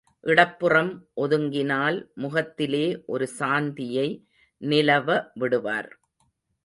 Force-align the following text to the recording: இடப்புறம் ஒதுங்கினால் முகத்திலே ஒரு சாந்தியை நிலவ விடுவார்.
இடப்புறம் 0.23 0.89
ஒதுங்கினால் 1.15 1.97
முகத்திலே 2.13 3.03
ஒரு 3.05 3.27
சாந்தியை 3.39 4.07
நிலவ 4.61 5.31
விடுவார். 5.33 5.91